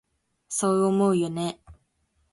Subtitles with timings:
[0.49, 1.59] そう思うよね？